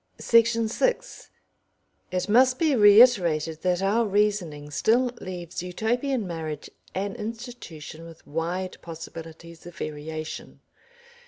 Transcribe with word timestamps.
Section 0.17 0.67
6 0.67 1.29
It 2.11 2.27
must 2.27 2.57
be 2.57 2.75
reiterated 2.75 3.61
that 3.61 3.83
our 3.83 4.03
reasoning 4.03 4.71
still 4.71 5.11
leaves 5.21 5.61
Utopian 5.61 6.25
marriage 6.25 6.71
an 6.95 7.13
institution 7.17 8.05
with 8.07 8.25
wide 8.25 8.77
possibilities 8.81 9.67
of 9.67 9.75
variation. 9.75 10.61